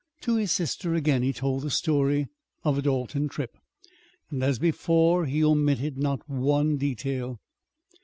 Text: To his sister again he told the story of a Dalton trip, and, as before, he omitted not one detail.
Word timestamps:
To 0.21 0.35
his 0.37 0.51
sister 0.51 0.95
again 0.95 1.21
he 1.21 1.31
told 1.31 1.61
the 1.61 1.69
story 1.69 2.27
of 2.63 2.75
a 2.75 2.81
Dalton 2.81 3.27
trip, 3.29 3.55
and, 4.31 4.43
as 4.43 4.57
before, 4.57 5.27
he 5.27 5.43
omitted 5.43 5.95
not 5.95 6.27
one 6.27 6.75
detail. 6.77 7.39